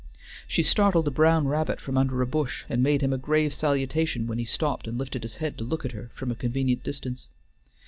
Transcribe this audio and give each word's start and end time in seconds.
She 0.47 0.63
startled 0.63 1.07
a 1.07 1.11
brown 1.11 1.47
rabbit 1.47 1.79
from 1.79 1.95
under 1.95 2.23
a 2.23 2.25
bush, 2.25 2.65
and 2.67 2.81
made 2.81 3.01
him 3.01 3.13
a 3.13 3.19
grave 3.19 3.53
salutation 3.53 4.25
when 4.25 4.39
he 4.39 4.45
stopped 4.45 4.87
and 4.87 4.97
lifted 4.97 5.21
his 5.21 5.35
head 5.35 5.59
to 5.59 5.63
look 5.63 5.85
at 5.85 5.91
her 5.91 6.09
from 6.15 6.31
a 6.31 6.41
convenient 6.41 6.83
distance. 6.83 7.27